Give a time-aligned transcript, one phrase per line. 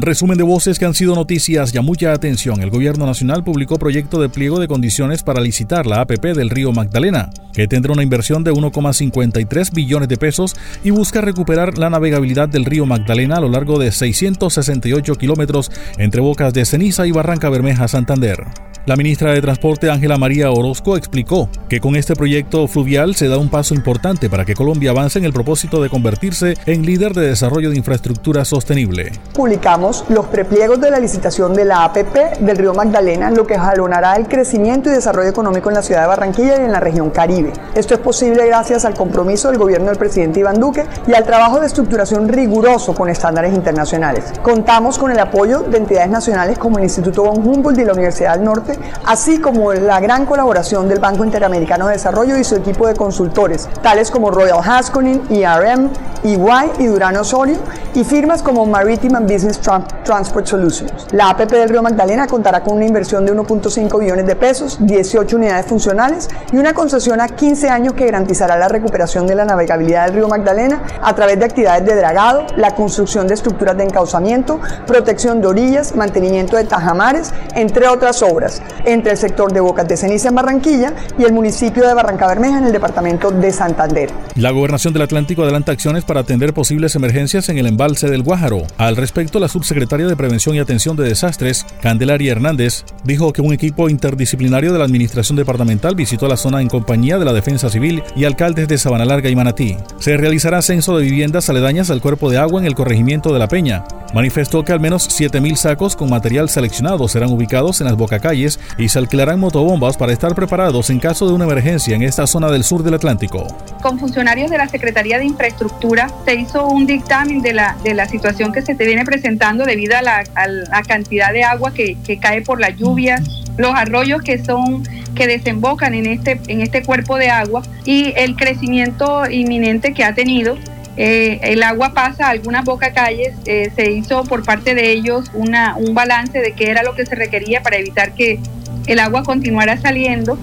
[0.00, 2.60] Resumen de voces que han sido noticias ya mucha atención.
[2.60, 6.72] El gobierno nacional publicó proyecto de pliego de condiciones para licitar la APP del río
[6.72, 12.48] Magdalena, que tendrá una inversión de 1,53 billones de pesos y busca recuperar la navegabilidad
[12.48, 17.48] del río Magdalena a lo largo de 668 kilómetros entre Bocas de Ceniza y Barranca
[17.48, 18.48] Bermeja, Santander.
[18.86, 23.36] La ministra de Transporte Ángela María Orozco explicó que con este proyecto fluvial se da
[23.36, 27.28] un paso importante para que Colombia avance en el propósito de convertirse en líder de
[27.28, 29.12] desarrollo de infraestructura sostenible.
[29.60, 34.16] Publicamos los prepliegos de la licitación de la APP del río Magdalena, lo que jalonará
[34.16, 37.52] el crecimiento y desarrollo económico en la ciudad de Barranquilla y en la región Caribe.
[37.74, 41.60] Esto es posible gracias al compromiso del gobierno del presidente Iván Duque y al trabajo
[41.60, 44.32] de estructuración riguroso con estándares internacionales.
[44.42, 48.36] Contamos con el apoyo de entidades nacionales como el Instituto von Humboldt y la Universidad
[48.36, 52.86] del Norte así como la gran colaboración del Banco Interamericano de Desarrollo y su equipo
[52.86, 55.90] de consultores, tales como Royal Haskoning, ERM,
[56.24, 57.58] EY y Durán Osorio,
[57.94, 61.06] y firmas como Maritime and Business Transport Solutions.
[61.12, 65.36] La APP del Río Magdalena contará con una inversión de 1.5 billones de pesos, 18
[65.36, 70.06] unidades funcionales y una concesión a 15 años que garantizará la recuperación de la navegabilidad
[70.06, 74.60] del Río Magdalena a través de actividades de dragado, la construcción de estructuras de encauzamiento,
[74.86, 79.96] protección de orillas, mantenimiento de tajamares, entre otras obras entre el sector de Bocas de
[79.96, 84.10] Ceniza en Barranquilla y el municipio de Barranca Bermeja en el departamento de Santander.
[84.36, 88.62] La Gobernación del Atlántico adelanta acciones para atender posibles emergencias en el embalse del Guájaro.
[88.78, 93.52] Al respecto, la subsecretaria de Prevención y Atención de Desastres, Candelaria Hernández, dijo que un
[93.52, 98.02] equipo interdisciplinario de la Administración Departamental visitó la zona en compañía de la Defensa Civil
[98.14, 99.76] y alcaldes de Sabana Larga y Manatí.
[99.98, 103.48] Se realizará censo de viviendas aledañas al cuerpo de agua en el corregimiento de La
[103.48, 103.84] Peña.
[104.12, 108.88] Manifestó que al menos 7.000 sacos con material seleccionado serán ubicados en las bocacalles y
[108.88, 112.64] se alquilarán motobombas para estar preparados en caso de una emergencia en esta zona del
[112.64, 113.46] sur del Atlántico.
[113.82, 118.06] Con funcionarios de la Secretaría de Infraestructura se hizo un dictamen de la, de la
[118.06, 122.42] situación que se te viene presentando debido a la, cantidad de agua que, que cae
[122.42, 123.20] por las lluvias,
[123.56, 124.82] los arroyos que son
[125.14, 130.14] que desembocan en este, en este cuerpo de agua y el crecimiento inminente que ha
[130.14, 130.56] tenido
[130.96, 135.30] eh, el agua pasa a algunas boca calles, eh, se hizo por parte de ellos
[135.34, 138.38] una, un balance de qué era lo que se requería para evitar que
[138.86, 140.36] el agua continuara saliendo.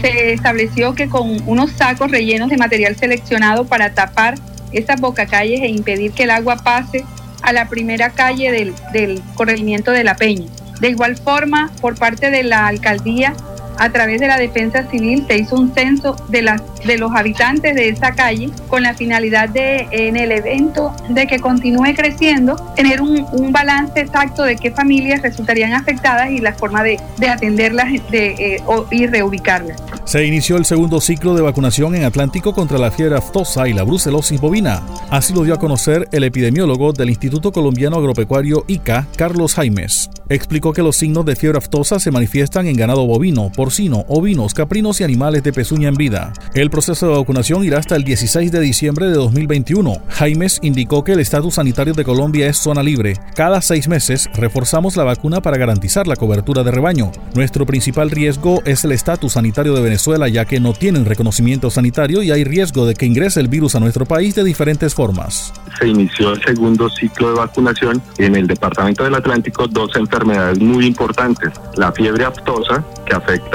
[0.00, 4.34] Se estableció que con unos sacos rellenos de material seleccionado para tapar
[4.72, 7.04] esas boca calles e impedir que el agua pase
[7.42, 10.50] a la primera calle del, del corregimiento de la Peña.
[10.80, 13.34] De igual forma, por parte de la alcaldía,
[13.78, 17.74] a través de la defensa civil se hizo un censo de, las, de los habitantes
[17.74, 23.00] de esa calle con la finalidad de, en el evento, de que continúe creciendo, tener
[23.00, 23.22] un,
[23.52, 29.06] balance exacto de qué familias resultarían afectadas y la forma de, atenderlas de, eh, y
[29.06, 29.82] reubicarlas.
[30.04, 33.82] Se inició el segundo ciclo de vacunación en Atlántico contra la fiebre aftosa y la
[33.82, 34.82] brucelosis bovina.
[35.10, 40.10] Así lo dio a conocer el epidemiólogo del Instituto Colombiano Agropecuario ICA, Carlos Jaimes.
[40.28, 45.00] Explicó que los signos de fiebre aftosa se manifiestan en ganado bovino, porcino, ovinos, caprinos
[45.00, 46.32] y animales de pezuña en vida.
[46.52, 50.02] El proceso de vacunación irá hasta el 16 de diciembre de 2021.
[50.08, 53.14] Jaimes indicó que el estatus sanitario de Colombia es zona libre.
[53.36, 57.12] Cada seis meses reforzamos la vacuna para garantizar la cobertura de rebaño.
[57.36, 62.24] Nuestro principal riesgo es el estatus sanitario de Venezuela ya que no tienen reconocimiento sanitario
[62.24, 65.52] y hay riesgo de que ingrese el virus a nuestro país de diferentes formas.
[65.78, 70.84] Se inició el segundo ciclo de vacunación en el departamento del Atlántico, dos enfermedades muy
[70.84, 73.51] importantes, la fiebre aftosa, que afecta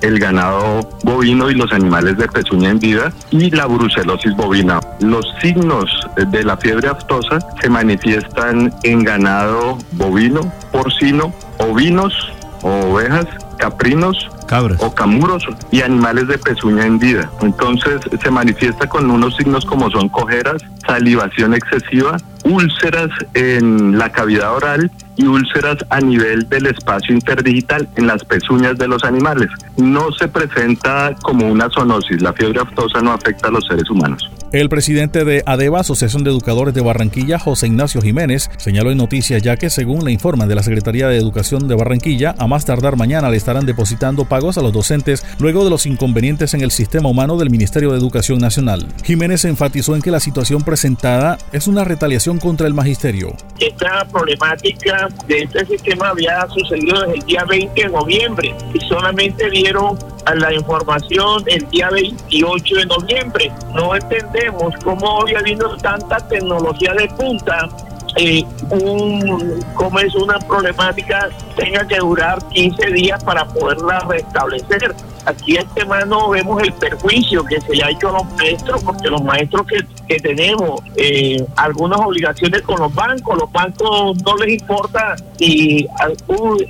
[0.00, 4.80] el ganado bovino y los animales de pezuña en vida, y la brucelosis bovina.
[5.00, 10.40] Los signos de la fiebre aftosa se manifiestan en ganado bovino,
[10.72, 12.12] porcino, ovinos
[12.62, 13.26] o ovejas,
[13.58, 14.28] caprinos,
[14.78, 17.30] o camuros y animales de pezuña hendida.
[17.42, 24.54] Entonces se manifiesta con unos signos como son cojeras, salivación excesiva, úlceras en la cavidad
[24.54, 29.48] oral y úlceras a nivel del espacio interdigital en las pezuñas de los animales.
[29.76, 34.30] No se presenta como una zoonosis, la fiebre aftosa no afecta a los seres humanos.
[34.50, 39.42] El presidente de ADEVA, Asociación de Educadores de Barranquilla, José Ignacio Jiménez, señaló en noticias
[39.42, 42.96] ya que según le informan de la Secretaría de Educación de Barranquilla, a más tardar
[42.96, 47.10] mañana le estarán depositando pagos a los docentes luego de los inconvenientes en el sistema
[47.10, 48.86] humano del Ministerio de Educación Nacional.
[49.04, 53.36] Jiménez enfatizó en que la situación presentada es una retaliación contra el magisterio.
[53.60, 59.50] Esta problemática de este sistema había sucedido desde el día 20 de noviembre y solamente
[59.50, 63.52] dieron a la información el día 28 de noviembre.
[63.74, 67.68] No entendemos cómo hoy habiendo tanta tecnología de punta,
[68.16, 74.94] eh, un, como es una problemática, tenga que durar 15 días para poderla restablecer.
[75.24, 79.08] Aquí este mano vemos el perjuicio que se le ha hecho a los maestros, porque
[79.08, 79.78] los maestros que
[80.08, 83.38] que tenemos eh, algunas obligaciones con los bancos.
[83.38, 85.86] Los bancos no les importa si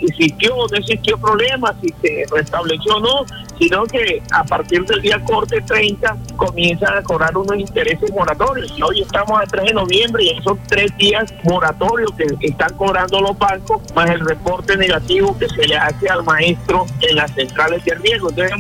[0.01, 3.25] existió o no existió problema, si se restableció o no,
[3.59, 8.75] sino que a partir del día corte 30 comienzan a cobrar unos intereses moratorios.
[8.83, 13.39] Hoy estamos a 3 de noviembre y son tres días moratorios que están cobrando los
[13.39, 17.95] bancos, más el reporte negativo que se le hace al maestro en las centrales de
[17.95, 18.31] riesgo.
[18.31, 18.53] Entonces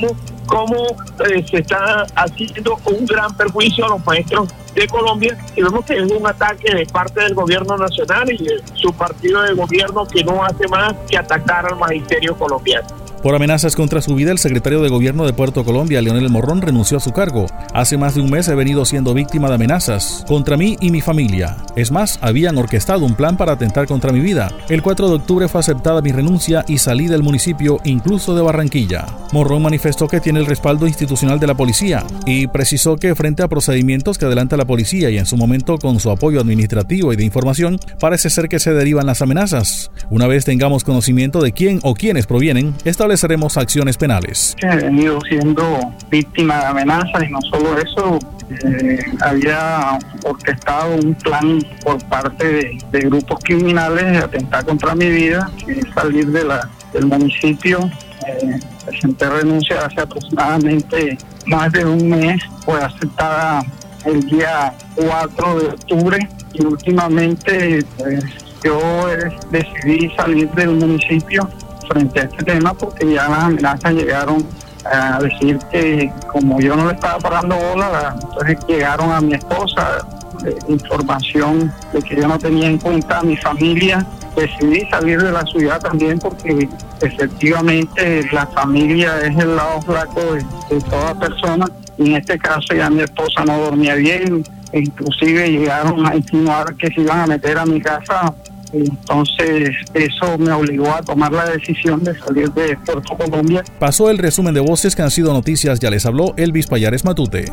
[0.49, 0.97] cómo
[1.31, 5.99] eh, se está haciendo un gran perjuicio a los maestros de Colombia y vemos que
[5.99, 10.25] es un ataque de parte del gobierno nacional y de su partido de gobierno que
[10.25, 12.89] no hace más que atacar al magisterio colombiano.
[13.23, 16.99] Por amenazas contra su vida, el secretario de Gobierno de Puerto Colombia, Leonel Morrón, renunció
[16.99, 17.47] a su cargo.
[17.75, 21.00] Hace más de un mes he venido siendo víctima de amenazas contra mí y mi
[21.00, 21.56] familia.
[21.75, 24.53] Es más, habían orquestado un plan para atentar contra mi vida.
[24.69, 29.06] El 4 de octubre fue aceptada mi renuncia y salí del municipio, incluso de Barranquilla.
[29.32, 33.49] Morrón manifestó que tiene el respaldo institucional de la policía y precisó que frente a
[33.49, 37.25] procedimientos que adelanta la policía y en su momento con su apoyo administrativo y de
[37.25, 39.91] información, parece ser que se derivan las amenazas.
[40.09, 44.55] Una vez tengamos conocimiento de quién o quiénes provienen, esta estableceremos acciones penales.
[44.60, 48.19] He venido siendo víctima de amenazas y no solo eso,
[48.64, 55.50] eh, había orquestado un plan por parte de, grupos criminales de atentar contra mi vida,
[55.94, 57.90] salir de la, del municipio.
[58.26, 61.16] Eh, presenté renuncia hace aproximadamente
[61.46, 63.64] más de un mes, fue aceptada
[64.04, 68.25] el día 4 de octubre y últimamente pues,
[68.62, 69.06] yo
[69.50, 71.49] decidí salir del municipio
[71.88, 74.46] frente a este tema porque ya las amenazas llegaron
[74.85, 80.06] a decir que como yo no le estaba parando bola, entonces llegaron a mi esposa
[80.44, 84.06] eh, información de que yo no tenía en cuenta a mi familia.
[84.37, 86.69] Decidí salir de la ciudad también porque
[87.00, 92.88] efectivamente la familia es el lado flaco de, toda persona y en este caso ya
[92.88, 97.67] mi esposa no dormía bien, inclusive llegaron a insinuar que se iban a meter a
[97.67, 98.32] mi casa
[98.73, 103.65] entonces eso me obligó a tomar la decisión de salir de Puerto Colombia.
[103.79, 107.47] Pasó el resumen de voces que han sido noticias, ya les habló Elvis Payares Matute.